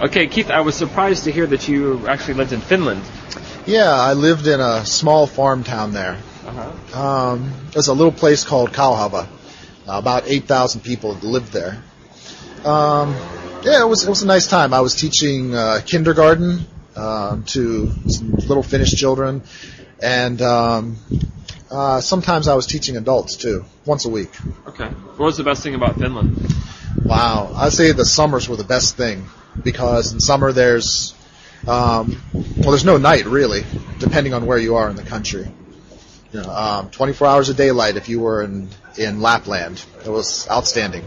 [0.00, 3.02] Okay, Keith, I was surprised to hear that you actually lived in Finland.
[3.64, 6.18] Yeah, I lived in a small farm town there.
[6.46, 7.00] Uh-huh.
[7.00, 9.28] Um, there's a little place called Kauhava.
[9.86, 11.80] about 8,000 people lived there.
[12.64, 13.14] Um,
[13.62, 14.74] yeah, it was it was a nice time.
[14.74, 19.42] I was teaching uh, kindergarten um, to some little Finnish children,
[20.02, 20.96] and um,
[21.70, 24.30] uh, sometimes I was teaching adults too, once a week.
[24.66, 24.86] Okay.
[24.86, 26.52] What was the best thing about Finland?
[27.04, 29.24] Wow, I'd say the summers were the best thing
[29.62, 31.14] because in summer there's
[31.66, 33.64] um, well, there's no night really,
[33.98, 35.50] depending on where you are in the country.
[36.32, 39.84] You know, um, 24 hours of daylight if you were in in Lapland.
[40.04, 41.04] It was outstanding.